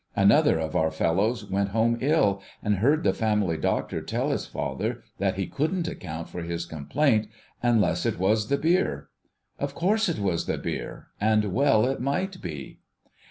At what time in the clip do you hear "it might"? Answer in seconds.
11.85-12.41